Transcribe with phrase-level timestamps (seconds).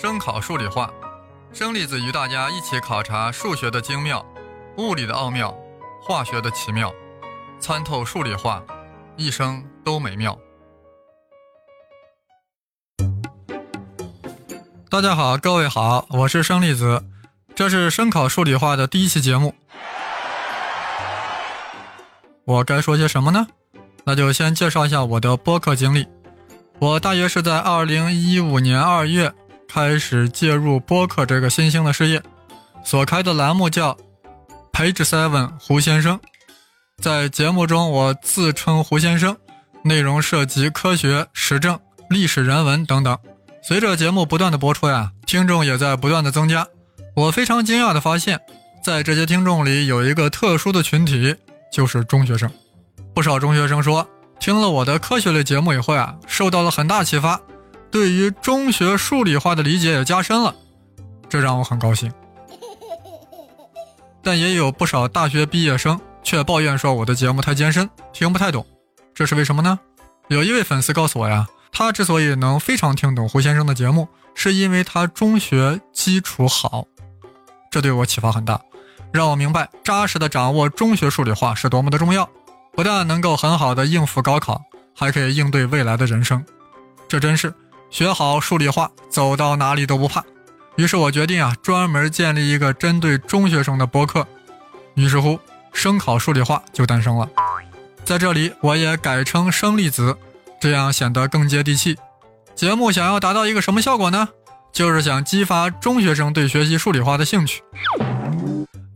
[0.00, 0.90] 声考数理化，
[1.52, 4.24] 生粒子与大家一起考察数学的精妙、
[4.78, 5.54] 物理的奥妙、
[6.00, 6.90] 化学的奇妙，
[7.58, 8.62] 参透数理化，
[9.18, 10.38] 一生都美妙。
[14.88, 17.04] 大家好，各位好，我是生粒子，
[17.54, 19.54] 这是声考数理化的第一期节目。
[22.46, 23.46] 我该说些什么呢？
[24.04, 26.08] 那就先介绍一下我的播客经历。
[26.78, 29.34] 我大约是在二零一五年二月
[29.72, 32.20] 开始介入播客这个新兴的事业，
[32.84, 33.96] 所开的栏目叫
[34.72, 36.18] Page Seven 胡先生。
[37.00, 39.36] 在节目中，我自称胡先生，
[39.84, 43.16] 内容涉及科学、时政、历史、人文等等。
[43.62, 46.66] 随着节目不断的播出呀，听众也在不断的增加。
[47.14, 48.40] 我非常惊讶的发现，
[48.84, 51.36] 在这些听众里有一个特殊的群体，
[51.72, 52.50] 就是中学生。
[53.14, 54.04] 不少中学生说。
[54.40, 57.38] 听了我的科学类节目以后啊，受到了很大启发，
[57.90, 60.54] 对于中学数理化的理解也加深了，
[61.28, 62.12] 这让我很高兴。
[64.22, 68.66] 但也有不少大学毕业生却抱怨说我的节目太艰深，听不太懂，
[69.14, 69.78] 这是为什么呢？
[70.28, 76.84] 有一位粉丝告诉我呀，他之所以能非常听懂胡先生的节目，是因为他中学基础好，
[77.70, 78.60] 这对我启发很大，
[79.12, 82.28] 让我明白扎实的掌握中学数理化是多么的重要。
[82.72, 84.62] 不但能够很好的应付高考，
[84.94, 86.44] 还可以应对未来的人生，
[87.08, 87.52] 这真是
[87.90, 90.24] 学好数理化，走到哪里都不怕。
[90.76, 94.26] 于是我决定啊，专门建立一个针对中学生的博客。
[94.94, 95.38] 于是乎，
[95.72, 97.28] 声考数理化就诞生了。
[98.04, 100.16] 在这里，我也改称生粒子，
[100.60, 101.96] 这样显得更接地气。
[102.54, 104.28] 节目想要达到一个什么效果呢？
[104.72, 107.62] 就是想激发中学生对学习数理化的兴趣。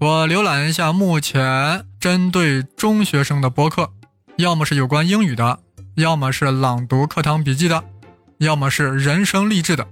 [0.00, 3.90] 我浏览一下目前针对中学生的博客，
[4.36, 5.58] 要么是有关英语的，
[5.96, 7.82] 要么是朗读课堂笔记的，
[8.38, 9.86] 要么是人生励志的，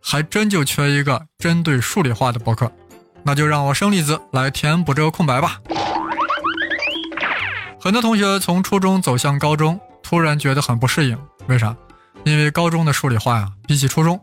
[0.00, 2.70] 还真就缺一个针对数理化的博客。
[3.22, 5.60] 那就让我生粒子来填补这个空白吧。
[7.80, 11.76] 很多同学从初中走向高中，突然觉得很不适应，为啥？
[12.24, 14.20] 因为高中的数理化呀，比起初中，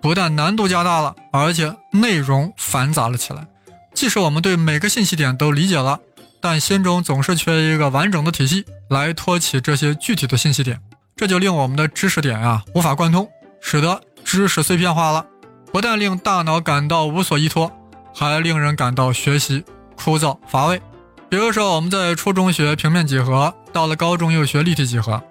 [0.00, 3.46] 不但难度加大了，而且内容繁杂了起来。
[3.92, 6.00] 即使我们对每个信息点都理解了，
[6.40, 10.80] 但心中总是缺一个完整的体系来托起这些具体的信息点，
[11.16, 13.28] 这就令我们的知识点啊无法贯通，
[13.60, 15.24] 使得知识碎片化了，
[15.72, 17.70] 不但令大脑感到无所依托，
[18.12, 19.64] 还令人感到学习
[19.96, 20.82] 枯燥乏味。
[21.28, 25.22] 比如说，我们在初中学平面几何，到了高中又学立体几何，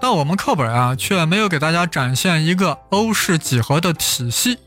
[0.00, 4.58] 但我们课本啊却没有给大家展现一个欧式几何的体系。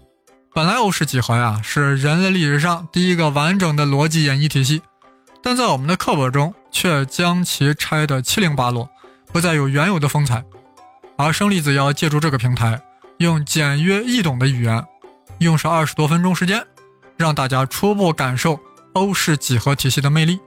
[0.53, 4.81] 本来欧式几何呀是人类历史上第一个完整的逻辑演绎体系，
[5.41, 8.89] 但在我们的课本中却将其拆得七零八落，
[9.33, 10.43] 不再有原有的风采。
[11.17, 12.81] 而生粒子要借助这个平台，
[13.17, 14.85] 用简约易懂的语言，
[15.39, 16.65] 用上二十多分钟时间，
[17.17, 18.59] 让大家初步感受
[18.93, 20.39] 欧式几何体系的魅力，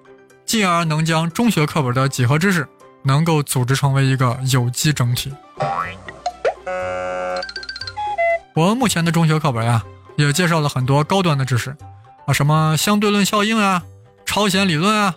[0.45, 2.69] 进而能将中学课本的几何知识
[3.03, 5.33] 能够组织成为一个有机整体。
[8.55, 9.83] 我们目前的中学课本呀。
[10.19, 11.77] 也介绍了很多高端的知识，
[12.27, 13.85] 啊，什么相对论效应啊、
[14.27, 15.15] 超弦理论啊、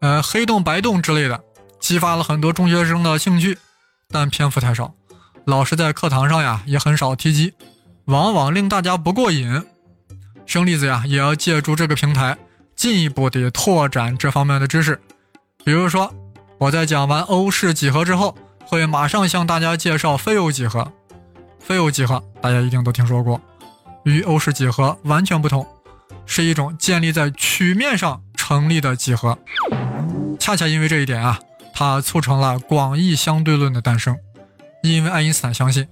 [0.00, 1.40] 呃黑洞白洞之类的，
[1.80, 3.56] 激发了很多中学生的兴趣，
[4.14, 4.94] 但篇幅太少，
[5.44, 7.52] 老师在课堂上呀也很少提及，
[8.04, 9.60] 往往令大家不过瘾。
[10.46, 12.38] 生粒子呀也要借助这个平台，
[12.76, 15.00] 进一步的拓展这方面的知识。
[15.64, 16.14] 比如说，
[16.58, 20.92] 我在讲完欧式几何之后，会马上向大家介绍非欧几何。
[21.58, 23.40] 非欧几何大家一定都听说过。
[24.04, 25.66] 与欧式几何完全不同，
[26.24, 29.36] 是一种建立在曲面上成立的几何。
[30.38, 31.40] 恰恰因为这一点啊，
[31.74, 34.16] 它促成了广义相对论的诞生。
[34.82, 35.88] 因为爱因斯坦相信，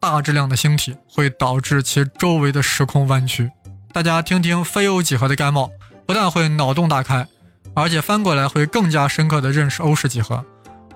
[0.00, 3.50] 大质量的星体会导致其周围的时空弯曲。
[3.92, 5.70] 大家听听非欧几何的概貌，
[6.06, 7.26] 不但会脑洞大开，
[7.74, 10.44] 而且翻过来会更加深刻地认识欧式几何，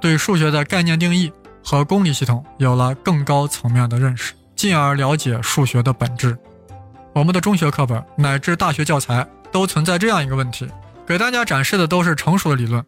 [0.00, 1.32] 对数学的概念定义
[1.62, 6.37] 和公理系统有了更高层面的认识，进而了解数学的本质。
[7.12, 10.66] 我们的中学课本乃至大学教材都存在这样一个问题：
[11.06, 12.84] 给大家展示的都是成熟的理论，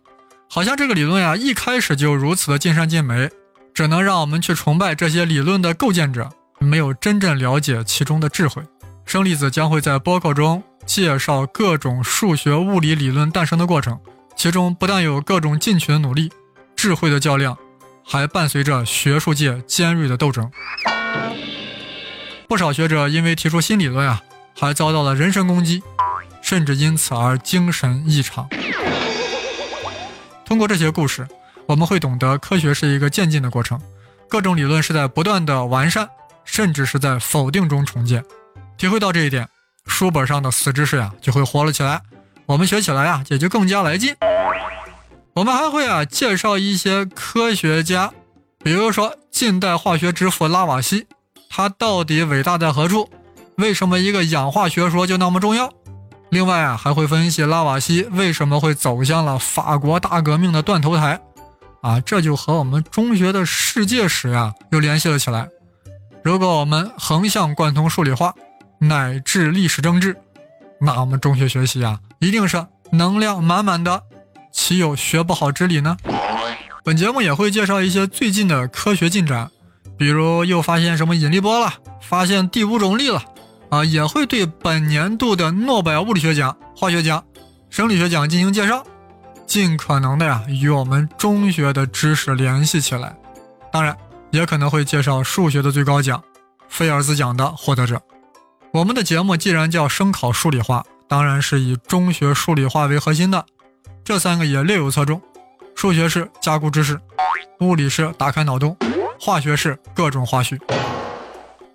[0.49, 3.31] 好像这个理论呀一开始就如此的尽善尽美，
[3.75, 8.63] 只能让我们去崇拜这些理论的构建者，没有真正了解其中的智慧。
[9.05, 13.99] 生粒子将会在播客中介绍各种数学物理理论诞生的过程，
[14.35, 16.33] 其中不但有各种进取的努力、
[16.75, 17.57] 智慧的较量，
[18.05, 20.51] 还伴随着学术界尖锐的斗争。
[22.49, 24.23] 不少学者因为提出新理论啊，
[24.59, 25.83] 还遭到了人身攻击，
[26.41, 28.49] 甚至因此而精神异常。
[30.47, 31.27] 通过这些故事，
[31.67, 33.81] 我们会懂得科学是一个渐进的过程，
[34.29, 36.09] 各种理论是在不断的完善，
[36.45, 38.25] 甚至是在否定中重建。
[38.79, 39.49] 体会到这一点，
[39.87, 42.01] 书本上的死知识呀就会活了起来，
[42.47, 44.15] 我们学起来呀也就更加来劲。
[45.35, 48.13] 我们还会啊介绍一些科学家，
[48.63, 51.07] 比如说近代化学之父拉瓦锡，
[51.51, 53.11] 他到底伟大在何处？
[53.57, 55.73] 为什么一个氧化学说就那么重要？
[56.31, 61.21] 另外啊还会分析拉瓦锡为什么会走向了法国大革命的断头台，
[61.83, 65.49] 啊这就和我们中学的世界史啊又联系了起来。
[66.23, 68.35] 如果我们横向贯通数理化。
[68.79, 70.15] 乃至历史政治，
[70.79, 74.03] 那我们中学学习啊，一定是能量满满的，
[74.53, 75.97] 岂有学不好之理呢？
[76.85, 79.51] 本节目也会介绍一些最近的科学进展，
[79.97, 83.25] 比如又发现什么引力波了，发现第五种力了，
[83.69, 87.23] 啊，也会对本年度的诺贝尔物理学奖、化学奖、
[87.69, 88.85] 生理学奖进行介绍，
[89.47, 93.17] 尽可能的呀与我们中学的知识联系起来。
[93.73, 93.97] 当然，
[94.31, 96.23] 也可能会介绍数学的最高奖——
[96.69, 98.01] 菲尔兹奖的获得者。
[98.73, 103.45] 我们的节目既然叫声考数理化，当然是以中学数理化为核心的。
[104.05, 105.21] 这三个也略有侧重：
[105.75, 107.01] 数学是加固知识，
[107.61, 108.77] 物理是打开脑洞，
[109.21, 110.59] 化学是各种花絮。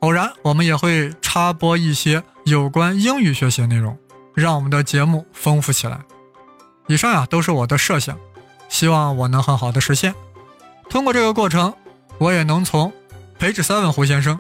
[0.02, 3.98] 偶然我们也会插播一些有关英语学习的内容，
[4.36, 6.00] 让我们的节目丰富起来。
[6.88, 8.18] 以上呀都是我的设想，
[8.70, 10.14] 希望我能很好的实现。
[10.90, 11.74] 通过这个过程，
[12.18, 12.92] 我也能从
[13.40, 14.40] 培植三文胡先生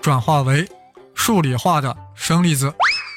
[0.00, 0.68] 转化为。
[1.14, 2.72] 数理化的生粒子，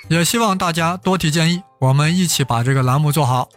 [0.09, 3.47] 也希望大家多提建议，我们一起把这个栏目做好。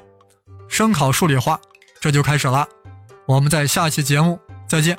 [0.68, 1.58] 声考数理化，
[2.00, 2.66] 这就开始了，
[3.26, 4.38] 我们在下期节目
[4.68, 4.96] 再见。